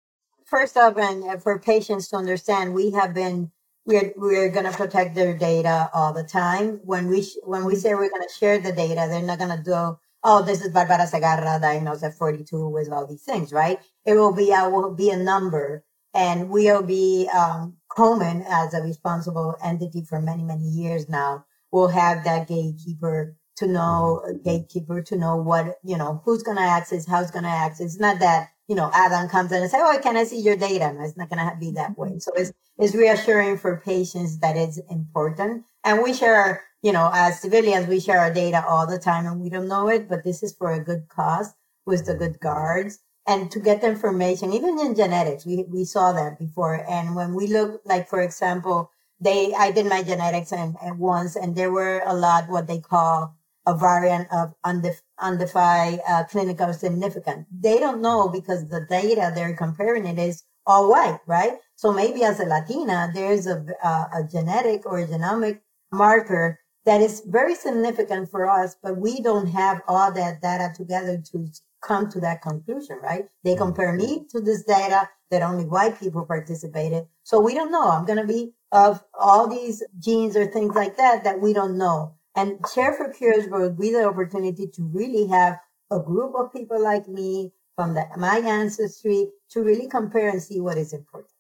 First 0.44 0.76
up, 0.76 0.98
and 0.98 1.42
for 1.42 1.58
patients 1.60 2.10
to 2.10 2.18
understand, 2.18 2.74
we 2.74 2.92
have 2.92 3.14
been 3.14 3.50
we're 3.86 4.12
we're 4.18 4.50
going 4.50 4.66
to 4.66 4.74
protect 4.74 5.16
their 5.16 5.34
data 5.34 5.90
all 5.94 6.12
the 6.12 6.26
time. 6.26 6.82
When 6.84 7.08
we 7.08 7.22
sh- 7.22 7.38
when 7.46 7.64
we 7.64 7.76
say 7.76 7.94
we're 7.94 8.10
going 8.10 8.28
to 8.28 8.34
share 8.38 8.60
the 8.60 8.74
data, 8.74 9.08
they're 9.08 9.22
not 9.22 9.40
going 9.40 9.58
to 9.58 9.64
do 9.64 9.98
oh 10.26 10.44
this 10.44 10.62
is 10.62 10.74
Barbara 10.74 11.08
Segarra 11.08 11.62
diagnosed 11.62 12.04
at 12.04 12.16
42 12.16 12.68
with 12.68 12.92
all 12.92 13.08
these 13.08 13.24
things, 13.24 13.54
right? 13.54 13.80
It 14.04 14.16
will 14.16 14.34
be 14.34 14.52
a 14.52 14.70
will 14.70 14.94
be 14.94 15.10
a 15.10 15.16
number, 15.16 15.86
and 16.14 16.50
we'll 16.50 16.84
be 16.84 17.30
um, 17.34 17.78
Komen 17.90 18.44
as 18.46 18.74
a 18.74 18.82
responsible 18.82 19.56
entity 19.64 20.04
for 20.04 20.20
many 20.22 20.44
many 20.44 20.68
years 20.68 21.08
now. 21.08 21.46
We'll 21.72 21.88
have 21.88 22.26
that 22.26 22.50
gatekeeper 22.50 23.38
to 23.58 23.68
know 23.68 24.22
a 24.28 24.34
gatekeeper 24.34 25.02
to 25.02 25.16
know 25.18 25.36
what 25.36 25.78
you 25.84 25.98
know 25.98 26.22
who's 26.26 26.44
going 26.44 26.58
to 26.58 26.64
access, 26.64 27.08
how's 27.08 27.32
going 27.32 27.44
to 27.44 27.50
access. 27.50 27.88
It's 27.88 28.00
not 28.00 28.20
that 28.20 28.50
you 28.68 28.76
know 28.76 28.92
Adam 28.94 29.30
comes 29.30 29.52
in 29.52 29.62
and 29.62 29.72
say, 29.72 29.80
"Oh, 29.82 29.98
can 30.02 30.18
I 30.18 30.24
see 30.24 30.40
your 30.40 30.56
data?" 30.56 30.94
No, 30.94 31.04
it's 31.04 31.18
not 31.18 31.30
going 31.30 31.46
to 31.46 31.56
be 31.60 31.72
that 31.72 31.98
way. 31.98 32.20
So 32.20 32.32
it's 32.36 32.52
is 32.80 32.96
reassuring 32.96 33.58
for 33.58 33.82
patients 33.84 34.40
that 34.40 34.56
it's 34.56 34.80
important. 34.90 35.66
And 35.84 36.04
we 36.04 36.14
share, 36.14 36.64
you 36.82 36.92
know, 36.92 37.10
as 37.14 37.40
civilians, 37.42 37.88
we 37.88 38.00
share 38.00 38.20
our 38.20 38.34
data 38.34 38.64
all 38.68 38.86
the 38.86 39.00
time 39.00 39.26
and 39.26 39.42
we 39.42 39.50
don't 39.50 39.68
know 39.68 39.90
it, 39.90 40.08
but 40.08 40.24
this 40.24 40.44
is 40.44 40.56
for 40.56 40.72
a 40.72 40.84
good 40.84 41.08
cause 41.10 41.54
with 41.86 42.06
the 42.06 42.14
good 42.14 42.40
guards. 42.40 43.00
And 43.26 43.52
to 43.52 43.60
get 43.60 43.82
the 43.82 43.88
information, 43.88 44.54
even 44.54 44.80
in 44.80 44.96
genetics, 44.96 45.46
we, 45.46 45.66
we 45.68 45.84
saw 45.84 46.14
that 46.14 46.40
before. 46.40 46.86
And 46.90 47.16
when 47.16 47.34
we 47.34 47.48
look, 47.48 47.82
like, 47.84 48.08
for 48.08 48.22
example, 48.22 48.92
they, 49.20 49.54
I 49.58 49.72
did 49.72 49.88
my 49.88 50.04
genetics 50.04 50.54
and, 50.54 50.76
and 50.82 51.00
once, 51.00 51.36
and 51.36 51.56
there 51.56 51.72
were 51.72 52.04
a 52.06 52.14
lot 52.14 52.48
what 52.48 52.68
they 52.68 52.80
call 52.80 53.36
a 53.68 53.78
variant 53.78 54.28
of 54.32 54.54
undef- 54.66 55.02
undefined 55.20 56.02
uh, 56.10 56.24
clinical 56.24 56.74
significance. 56.74 57.46
They 57.52 57.78
don't 57.80 58.02
know 58.02 58.30
because 58.30 58.68
the 58.70 58.88
data 58.90 59.32
they're 59.36 59.56
comparing 59.56 60.08
it 60.08 60.18
is 60.18 60.44
all 60.66 60.90
white, 60.90 61.20
right? 61.28 61.54
So 61.76 61.94
maybe 61.94 62.24
as 62.24 62.40
a 62.40 62.46
Latina, 62.46 63.12
there's 63.14 63.46
a, 63.46 63.64
a, 63.84 63.90
a 64.20 64.28
genetic 64.32 64.86
or 64.86 65.00
a 65.00 65.08
genomic 65.08 65.60
marker 65.92 66.60
that 66.86 67.02
is 67.02 67.22
very 67.28 67.54
significant 67.54 68.32
for 68.32 68.50
us, 68.50 68.78
but 68.82 68.98
we 68.98 69.22
don't 69.22 69.48
have 69.48 69.82
all 69.88 70.12
that 70.14 70.42
data 70.42 70.74
together 70.74 71.22
to 71.32 71.48
come 71.84 72.10
to 72.10 72.20
that 72.22 72.42
conclusion, 72.42 72.98
right? 73.04 73.26
They 73.44 73.52
mm-hmm. 73.52 73.64
compare 73.64 73.94
me 73.94 74.26
to 74.32 74.42
this 74.42 74.64
data 74.64 75.10
that 75.30 75.42
only 75.42 75.66
white 75.66 76.00
people 76.00 76.26
participated. 76.26 77.06
So 77.24 77.42
we 77.42 77.54
don't 77.54 77.72
know. 77.72 77.90
I'm 77.90 78.06
going 78.06 78.20
to 78.20 78.34
be 78.34 78.54
of 78.72 79.04
all 79.14 79.48
these 79.48 79.84
genes 80.00 80.36
or 80.38 80.46
things 80.48 80.76
like 80.76 80.98
that 80.98 81.26
that 81.26 81.42
we 81.42 81.54
don't 81.54 81.78
know. 81.78 82.16
And 82.38 82.60
Share 82.72 82.94
for 82.94 83.10
Cures 83.12 83.48
will 83.50 83.72
be 83.72 83.92
the 83.92 84.06
opportunity 84.06 84.68
to 84.68 84.84
really 84.84 85.26
have 85.28 85.58
a 85.92 86.00
group 86.00 86.34
of 86.38 86.54
people 86.54 86.82
like 86.82 87.08
me 87.08 87.52
from 87.76 87.96
the, 87.96 88.06
my 88.16 88.38
ancestry 88.38 89.30
to 89.50 89.64
really 89.64 89.88
compare 89.88 90.30
and 90.30 90.42
see 90.42 90.62
what 90.62 90.78
is 90.78 90.94
important. 90.94 91.32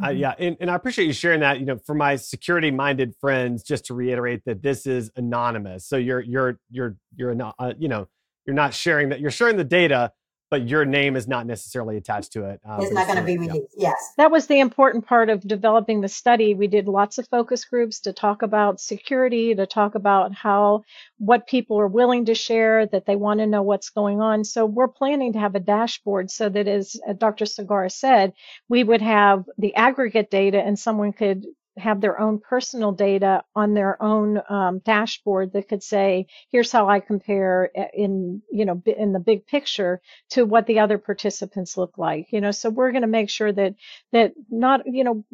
Uh, 0.00 0.06
mm-hmm. 0.06 0.18
yeah, 0.18 0.34
and, 0.38 0.56
and 0.60 0.70
I 0.70 0.76
appreciate 0.76 1.06
you 1.06 1.12
sharing 1.12 1.40
that. 1.40 1.58
You 1.58 1.66
know, 1.66 1.78
for 1.84 1.96
my 1.96 2.14
security-minded 2.14 3.14
friends, 3.20 3.64
just 3.64 3.86
to 3.86 3.94
reiterate 3.94 4.44
that 4.46 4.62
this 4.62 4.86
is 4.86 5.10
anonymous. 5.16 5.84
So 5.84 5.96
you're 5.96 6.20
you're 6.20 6.60
you're 6.70 6.96
you're 7.16 7.34
not 7.34 7.56
uh, 7.58 7.74
you 7.76 7.88
know 7.88 8.06
you're 8.46 8.54
not 8.54 8.72
sharing 8.72 9.08
that. 9.08 9.20
You're 9.20 9.32
sharing 9.32 9.56
the 9.56 9.64
data, 9.64 10.12
but 10.50 10.68
your 10.68 10.84
name 10.84 11.16
is 11.16 11.28
not 11.28 11.46
necessarily 11.46 11.96
attached 11.96 12.32
to 12.32 12.44
it. 12.44 12.60
Um, 12.68 12.80
it's 12.80 12.92
not 12.92 13.06
going 13.06 13.18
to 13.18 13.24
be 13.24 13.38
released. 13.38 13.74
Yeah. 13.76 13.90
Yes. 13.90 14.12
That 14.16 14.32
was 14.32 14.46
the 14.48 14.58
important 14.58 15.06
part 15.06 15.30
of 15.30 15.40
developing 15.46 16.00
the 16.00 16.08
study. 16.08 16.54
We 16.54 16.66
did 16.66 16.88
lots 16.88 17.18
of 17.18 17.28
focus 17.28 17.64
groups 17.64 18.00
to 18.00 18.12
talk 18.12 18.42
about 18.42 18.80
security, 18.80 19.54
to 19.54 19.66
talk 19.66 19.94
about 19.94 20.34
how, 20.34 20.82
what 21.18 21.46
people 21.46 21.78
are 21.78 21.86
willing 21.86 22.24
to 22.24 22.34
share, 22.34 22.86
that 22.86 23.06
they 23.06 23.16
want 23.16 23.38
to 23.40 23.46
know 23.46 23.62
what's 23.62 23.90
going 23.90 24.20
on. 24.20 24.44
So 24.44 24.66
we're 24.66 24.88
planning 24.88 25.34
to 25.34 25.38
have 25.38 25.54
a 25.54 25.60
dashboard 25.60 26.30
so 26.30 26.48
that 26.48 26.66
as 26.66 26.96
Dr. 27.18 27.44
Segarra 27.44 27.90
said, 27.90 28.32
we 28.68 28.82
would 28.82 29.02
have 29.02 29.44
the 29.56 29.74
aggregate 29.76 30.30
data 30.30 30.60
and 30.60 30.78
someone 30.78 31.12
could 31.12 31.46
have 31.80 32.00
their 32.00 32.20
own 32.20 32.38
personal 32.38 32.92
data 32.92 33.42
on 33.56 33.74
their 33.74 34.00
own 34.02 34.40
um, 34.48 34.80
dashboard 34.80 35.52
that 35.52 35.68
could 35.68 35.82
say, 35.82 36.26
here's 36.50 36.72
how 36.72 36.88
I 36.88 37.00
compare 37.00 37.70
eh, 37.74 37.88
in, 37.94 38.42
you 38.50 38.64
know, 38.64 38.82
in 38.86 39.12
the 39.12 39.20
big 39.20 39.46
picture 39.46 40.00
to 40.30 40.44
what 40.44 40.66
the 40.66 40.78
other 40.80 40.98
participants 40.98 41.76
look 41.76 41.98
like, 41.98 42.28
you 42.32 42.40
know, 42.40 42.50
so 42.52 42.70
we're 42.70 42.92
going 42.92 43.02
to 43.02 43.08
make 43.08 43.30
sure 43.30 43.52
that, 43.52 43.74
that 44.12 44.32
not, 44.50 44.82
you 44.86 45.04
know, 45.04 45.24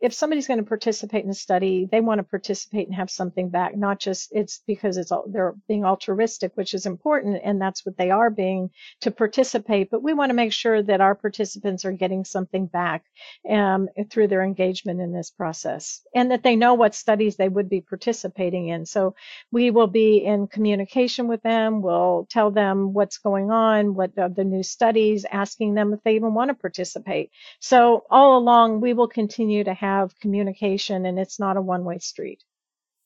if 0.00 0.14
somebody's 0.14 0.46
going 0.46 0.60
to 0.60 0.64
participate 0.64 1.24
in 1.24 1.30
a 1.30 1.34
study, 1.34 1.88
they 1.90 2.00
want 2.00 2.20
to 2.20 2.22
participate 2.22 2.86
and 2.86 2.94
have 2.94 3.10
something 3.10 3.48
back, 3.48 3.76
not 3.76 3.98
just 3.98 4.28
it's 4.30 4.62
because 4.66 4.96
it's 4.96 5.10
all, 5.10 5.24
they're 5.26 5.54
being 5.66 5.84
altruistic, 5.84 6.52
which 6.54 6.72
is 6.72 6.86
important, 6.86 7.40
and 7.42 7.60
that's 7.60 7.84
what 7.84 7.96
they 7.96 8.10
are 8.10 8.30
being 8.30 8.70
to 9.00 9.10
participate. 9.10 9.90
But 9.90 10.02
we 10.02 10.14
want 10.14 10.30
to 10.30 10.34
make 10.34 10.52
sure 10.52 10.82
that 10.82 11.00
our 11.00 11.16
participants 11.16 11.84
are 11.84 11.92
getting 11.92 12.24
something 12.24 12.66
back 12.66 13.04
um, 13.50 13.88
through 14.08 14.28
their 14.28 14.44
engagement 14.44 15.00
in 15.00 15.12
this 15.12 15.30
process, 15.30 16.00
and 16.14 16.30
that 16.30 16.44
they 16.44 16.54
know 16.54 16.74
what 16.74 16.94
studies 16.94 17.36
they 17.36 17.48
would 17.48 17.68
be 17.68 17.80
participating 17.80 18.68
in. 18.68 18.86
So 18.86 19.16
we 19.50 19.72
will 19.72 19.88
be 19.88 20.18
in 20.18 20.46
communication 20.46 21.26
with 21.26 21.42
them. 21.42 21.82
We'll 21.82 22.28
tell 22.30 22.52
them 22.52 22.92
what's 22.92 23.18
going 23.18 23.50
on, 23.50 23.94
what 23.94 24.14
the 24.14 24.44
new 24.44 24.62
studies, 24.62 25.24
asking 25.24 25.74
them 25.74 25.92
if 25.92 26.02
they 26.04 26.14
even 26.14 26.34
want 26.34 26.50
to 26.50 26.54
participate. 26.54 27.30
So 27.58 28.04
all 28.10 28.38
along, 28.38 28.80
we 28.80 28.92
will 28.92 29.08
continue 29.08 29.64
to 29.64 29.74
have 29.74 29.87
have 29.88 30.18
communication 30.20 31.06
and 31.06 31.18
it's 31.18 31.38
not 31.38 31.56
a 31.56 31.62
one 31.62 31.84
way 31.84 31.98
street. 31.98 32.42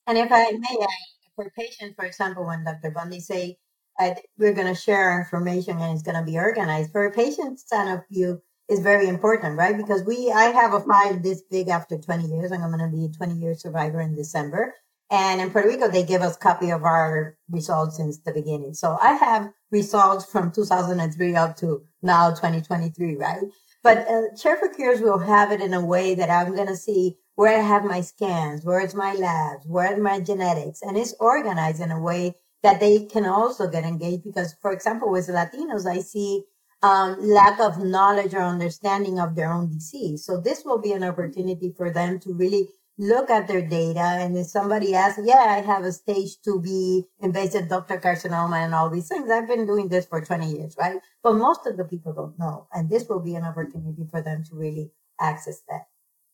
And 0.07 0.17
if 0.17 0.31
I 0.31 0.51
may, 0.51 0.87
for 1.35 1.51
patients, 1.57 1.95
for 1.95 2.05
example, 2.05 2.45
when 2.45 2.63
Dr. 2.63 2.91
Bundy 2.91 3.19
say 3.19 3.57
uh, 3.99 4.11
we're 4.37 4.53
going 4.53 4.73
to 4.73 4.79
share 4.79 5.09
our 5.09 5.19
information 5.21 5.79
and 5.79 5.93
it's 5.93 6.03
going 6.03 6.17
to 6.17 6.29
be 6.31 6.37
organized, 6.37 6.91
for 6.91 7.05
a 7.05 7.11
patient's 7.11 7.63
stand 7.63 7.89
of 7.89 8.01
view 8.11 8.41
is 8.69 8.79
very 8.79 9.07
important, 9.07 9.57
right? 9.57 9.77
Because 9.77 10.03
we, 10.03 10.31
I 10.31 10.45
have 10.45 10.73
a 10.73 10.79
file 10.81 11.19
this 11.19 11.43
big 11.49 11.69
after 11.69 11.97
20 11.97 12.27
years, 12.27 12.51
and 12.51 12.63
I'm 12.63 12.71
going 12.75 12.91
to 12.91 12.95
be 12.95 13.05
a 13.05 13.09
20 13.09 13.35
year 13.35 13.55
survivor 13.55 14.01
in 14.01 14.15
December. 14.15 14.73
And 15.11 15.41
in 15.41 15.51
Puerto 15.51 15.67
Rico, 15.67 15.89
they 15.89 16.03
give 16.03 16.21
us 16.21 16.37
copy 16.37 16.71
of 16.71 16.83
our 16.83 17.37
results 17.51 17.97
since 17.97 18.17
the 18.19 18.33
beginning. 18.33 18.73
So 18.73 18.97
I 18.99 19.13
have 19.13 19.51
results 19.69 20.25
from 20.25 20.51
2003 20.51 21.35
up 21.35 21.55
to 21.57 21.83
now 22.01 22.29
2023, 22.29 23.17
right? 23.17 23.41
But 23.83 24.07
uh, 24.07 24.21
for 24.41 24.69
Cures 24.69 25.01
will 25.01 25.19
have 25.19 25.51
it 25.51 25.61
in 25.61 25.73
a 25.73 25.85
way 25.85 26.15
that 26.15 26.29
I'm 26.29 26.55
going 26.55 26.69
to 26.69 26.77
see 26.77 27.17
where 27.35 27.57
I 27.57 27.61
have 27.61 27.83
my 27.83 28.01
scans, 28.01 28.63
where's 28.63 28.95
my 28.95 29.13
labs, 29.13 29.65
where 29.67 29.93
are 29.93 29.97
my 29.97 30.21
genetics, 30.21 30.81
and 30.81 30.97
it's 30.97 31.13
organized 31.19 31.81
in 31.81 31.91
a 31.91 31.99
way 31.99 32.35
that 32.61 32.79
they 32.79 33.05
can 33.05 33.25
also 33.25 33.67
get 33.67 33.83
engaged. 33.83 34.23
Because, 34.23 34.55
for 34.61 34.71
example, 34.71 35.11
with 35.11 35.27
Latinos, 35.27 35.85
I 35.85 35.99
see 35.99 36.43
um, 36.81 37.17
lack 37.19 37.59
of 37.59 37.83
knowledge 37.83 38.33
or 38.33 38.41
understanding 38.41 39.19
of 39.19 39.35
their 39.35 39.51
own 39.51 39.69
disease. 39.69 40.25
So 40.25 40.39
this 40.39 40.63
will 40.63 40.79
be 40.79 40.93
an 40.93 41.03
opportunity 41.03 41.73
for 41.75 41.91
them 41.91 42.19
to 42.19 42.33
really 42.33 42.69
look 42.97 43.29
at 43.29 43.47
their 43.47 43.61
data. 43.61 43.99
And 43.99 44.37
if 44.37 44.47
somebody 44.47 44.93
asks, 44.93 45.19
yeah, 45.23 45.45
I 45.49 45.61
have 45.61 45.83
a 45.83 45.91
stage 45.91 46.37
2B 46.45 47.05
invasive 47.19 47.67
ductal 47.67 48.01
carcinoma 48.01 48.63
and 48.63 48.73
all 48.73 48.89
these 48.89 49.07
things, 49.07 49.29
I've 49.29 49.47
been 49.47 49.65
doing 49.65 49.87
this 49.87 50.05
for 50.05 50.21
20 50.21 50.51
years, 50.51 50.75
right? 50.77 50.97
But 51.21 51.33
most 51.33 51.65
of 51.65 51.77
the 51.77 51.85
people 51.85 52.13
don't 52.13 52.37
know. 52.37 52.67
And 52.71 52.89
this 52.89 53.07
will 53.07 53.19
be 53.19 53.35
an 53.35 53.43
opportunity 53.43 54.05
for 54.09 54.21
them 54.21 54.43
to 54.49 54.55
really 54.55 54.91
access 55.19 55.61
that. 55.69 55.87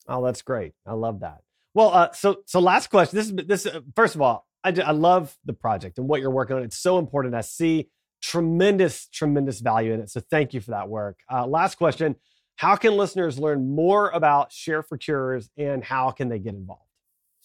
Oh, 0.08 0.24
that's 0.24 0.42
great. 0.42 0.74
I 0.86 0.94
love 0.94 1.20
that. 1.22 1.42
Well, 1.74 1.94
uh, 1.94 2.12
so 2.13 2.38
so 2.46 2.60
last 2.60 2.89
question. 2.89 3.16
This 3.16 3.28
is 3.28 3.36
this. 3.48 3.66
Uh, 3.66 3.82
first 3.96 4.16
of 4.16 4.22
all, 4.22 4.48
I, 4.63 4.74
I 4.84 4.92
love 4.92 5.38
the 5.46 5.54
project 5.54 6.00
and 6.00 6.08
what 6.08 6.20
you're 6.20 6.32
working 6.32 6.56
on. 6.56 6.63
It's 6.63 6.80
so 6.80 6.98
important. 6.98 7.36
I 7.36 7.42
see 7.42 7.89
tremendous, 8.22 9.08
tremendous 9.08 9.60
value 9.60 9.94
in 9.94 10.01
it. 10.01 10.10
So 10.10 10.20
thank 10.20 10.54
you 10.54 10.62
for 10.62 10.72
that 10.72 10.89
work. 10.89 11.20
Uh, 11.32 11.46
last 11.46 11.75
question. 11.75 12.16
How 12.60 12.75
can 12.75 12.98
listeners 12.98 13.39
learn 13.39 13.74
more 13.74 14.10
about 14.10 14.51
Share 14.51 14.84
for 14.84 14.98
Cures 14.98 15.50
and 15.56 15.82
how 15.82 16.12
can 16.12 16.28
they 16.28 16.39
get 16.39 16.56
involved? 16.56 16.84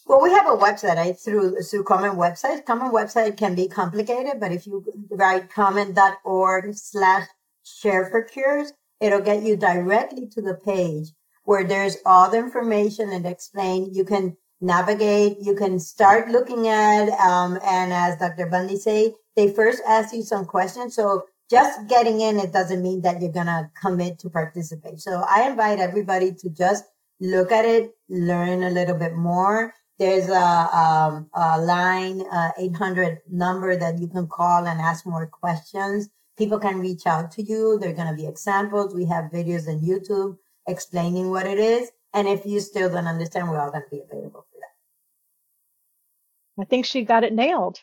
Well, 0.09 0.21
we 0.21 0.33
have 0.33 0.49
a 0.49 0.57
website 0.57 0.97
right, 0.97 1.17
through 1.17 1.63
through 1.63 1.85
Komen 1.85 2.17
website. 2.17 2.65
Komen 2.65 2.91
website 2.91 3.37
can 3.37 3.55
be 3.55 3.69
complicated, 3.69 4.41
but 4.41 4.51
if 4.51 4.67
you 4.67 4.85
write 5.13 5.51
komen.org 5.51 6.75
slash 6.75 7.29
share 7.63 8.11
for 8.11 8.23
cures, 8.23 8.73
it'll 9.01 9.21
get 9.21 9.45
you 9.45 9.57
directly 9.57 10.27
to 10.33 10.43
the 10.43 10.55
page 10.55 11.11
where 11.45 11.63
there's 11.63 11.99
all 12.05 12.29
the 12.29 12.39
information 12.39 13.11
and 13.11 13.25
explain. 13.25 13.95
You 13.95 14.05
can 14.05 14.37
navigate, 14.61 15.37
you 15.41 15.55
can 15.55 15.79
start 15.79 16.29
looking 16.29 16.67
at, 16.67 17.09
um, 17.21 17.61
and 17.65 17.93
as 17.93 18.19
Dr. 18.19 18.47
Bundy 18.47 18.79
say, 18.79 19.15
they 19.37 19.53
first 19.53 19.81
ask 19.87 20.13
you 20.13 20.23
some 20.23 20.45
questions. 20.45 20.97
So 20.97 21.27
just 21.55 21.87
getting 21.89 22.21
in, 22.21 22.39
it 22.39 22.53
doesn't 22.53 22.83
mean 22.83 23.01
that 23.03 23.21
you're 23.21 23.31
going 23.31 23.47
to 23.47 23.71
commit 23.81 24.19
to 24.19 24.29
participate. 24.29 24.99
So 24.99 25.25
I 25.29 25.49
invite 25.49 25.79
everybody 25.79 26.35
to 26.35 26.51
just 26.51 26.85
look 27.21 27.53
at 27.53 27.65
it, 27.65 27.93
learn 28.09 28.65
a 28.65 28.71
little 28.71 28.97
bit 28.97 29.15
more. 29.15 29.73
There's 30.01 30.29
a, 30.29 30.77
um, 30.77 31.31
a 31.33 31.61
line, 31.61 32.23
uh, 32.33 32.51
800 32.59 33.19
number 33.31 33.77
that 33.77 34.01
you 34.01 34.09
can 34.09 34.27
call 34.27 34.67
and 34.67 34.81
ask 34.81 35.07
more 35.07 35.29
questions. 35.29 36.09
People 36.37 36.59
can 36.59 36.81
reach 36.81 37.07
out 37.07 37.31
to 37.33 37.43
you. 37.43 37.79
There 37.81 37.91
are 37.91 38.01
going 38.01 38.09
to 38.09 38.21
be 38.21 38.27
examples. 38.27 38.93
We 38.93 39.07
have 39.07 39.31
videos 39.31 39.69
on 39.69 39.81
YouTube 39.81 40.37
explaining 40.67 41.31
what 41.31 41.47
it 41.47 41.61
is. 41.61 41.93
And 42.15 42.27
if 42.27 42.45
you 42.45 42.59
still 42.59 42.91
don't 42.91 43.07
understand, 43.07 43.49
we're 43.49 43.61
all 43.61 43.71
going 43.71 43.85
to 43.85 43.91
be 43.91 44.03
available 44.03 44.45
for 44.51 44.59
that. 46.59 46.63
I 46.63 46.65
think 46.65 46.85
she 46.85 47.05
got 47.05 47.23
it 47.23 47.33
nailed. 47.33 47.79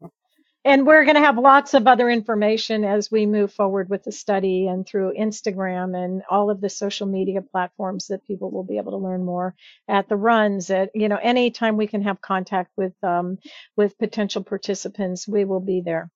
And 0.64 0.86
we're 0.86 1.04
going 1.04 1.16
to 1.16 1.22
have 1.22 1.38
lots 1.38 1.74
of 1.74 1.86
other 1.86 2.08
information 2.08 2.84
as 2.84 3.10
we 3.10 3.26
move 3.26 3.52
forward 3.52 3.90
with 3.90 4.04
the 4.04 4.12
study 4.12 4.68
and 4.68 4.86
through 4.86 5.14
Instagram 5.18 5.96
and 5.96 6.22
all 6.30 6.50
of 6.50 6.62
the 6.62 6.70
social 6.70 7.06
media 7.06 7.42
platforms 7.42 8.08
that 8.08 8.26
people 8.26 8.50
will 8.50 8.64
be 8.64 8.78
able 8.78 8.92
to 8.92 8.98
learn 9.04 9.24
more 9.24 9.54
at 9.88 10.08
the 10.08 10.16
runs. 10.16 10.70
At 10.70 10.90
you 10.94 11.08
know, 11.10 11.18
anytime 11.22 11.76
we 11.76 11.86
can 11.86 12.02
have 12.04 12.22
contact 12.22 12.70
with 12.78 12.94
um, 13.04 13.38
with 13.76 13.98
potential 13.98 14.42
participants, 14.42 15.28
we 15.28 15.44
will 15.44 15.60
be 15.60 15.82
there. 15.82 16.10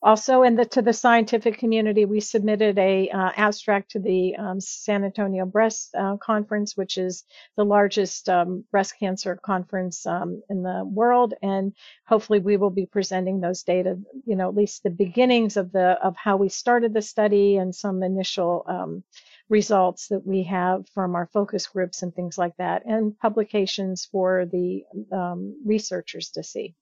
Also, 0.00 0.42
in 0.42 0.54
the 0.54 0.64
to 0.64 0.80
the 0.80 0.92
scientific 0.92 1.58
community, 1.58 2.04
we 2.04 2.20
submitted 2.20 2.78
a 2.78 3.08
uh, 3.10 3.32
abstract 3.36 3.90
to 3.90 3.98
the 3.98 4.36
um, 4.36 4.60
San 4.60 5.02
Antonio 5.02 5.44
Breast 5.44 5.92
uh, 5.96 6.16
Conference, 6.18 6.76
which 6.76 6.96
is 6.96 7.24
the 7.56 7.64
largest 7.64 8.28
um, 8.28 8.64
breast 8.70 8.94
cancer 9.00 9.36
conference 9.44 10.06
um, 10.06 10.40
in 10.48 10.62
the 10.62 10.84
world, 10.84 11.34
and 11.42 11.72
hopefully, 12.06 12.38
we 12.38 12.56
will 12.56 12.70
be 12.70 12.86
presenting 12.86 13.40
those 13.40 13.64
data. 13.64 13.98
You 14.24 14.36
know, 14.36 14.48
at 14.48 14.54
least 14.54 14.84
the 14.84 14.90
beginnings 14.90 15.56
of 15.56 15.72
the 15.72 15.98
of 16.00 16.14
how 16.16 16.36
we 16.36 16.48
started 16.48 16.94
the 16.94 17.02
study 17.02 17.56
and 17.56 17.74
some 17.74 18.04
initial 18.04 18.64
um, 18.68 19.02
results 19.48 20.06
that 20.08 20.24
we 20.24 20.44
have 20.44 20.88
from 20.94 21.16
our 21.16 21.26
focus 21.32 21.66
groups 21.66 22.02
and 22.02 22.14
things 22.14 22.38
like 22.38 22.56
that, 22.58 22.86
and 22.86 23.18
publications 23.18 24.08
for 24.12 24.46
the 24.46 24.84
um, 25.10 25.60
researchers 25.66 26.30
to 26.30 26.44
see. 26.44 26.76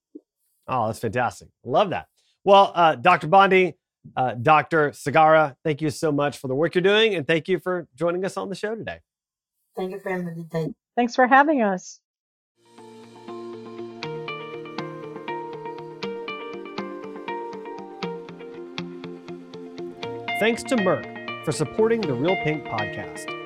Oh, 0.68 0.88
that's 0.88 0.98
fantastic! 0.98 1.48
Love 1.64 1.88
that. 1.90 2.08
Well, 2.46 2.70
uh, 2.76 2.94
Dr. 2.94 3.26
Bondy, 3.26 3.74
uh, 4.16 4.34
Dr. 4.34 4.92
Segarra, 4.92 5.56
thank 5.64 5.82
you 5.82 5.90
so 5.90 6.12
much 6.12 6.38
for 6.38 6.46
the 6.46 6.54
work 6.54 6.76
you're 6.76 6.82
doing, 6.82 7.16
and 7.16 7.26
thank 7.26 7.48
you 7.48 7.58
for 7.58 7.88
joining 7.96 8.24
us 8.24 8.36
on 8.36 8.48
the 8.48 8.54
show 8.54 8.76
today. 8.76 9.00
Thank 9.74 9.90
you 9.90 9.98
for 9.98 10.10
inviting. 10.10 10.72
Thanks 10.94 11.16
for 11.16 11.26
having 11.26 11.62
us. 11.62 11.98
Thanks 20.38 20.62
to 20.64 20.76
Merck 20.76 21.44
for 21.44 21.50
supporting 21.50 22.00
the 22.00 22.14
Real 22.14 22.36
Pink 22.44 22.64
podcast. 22.66 23.45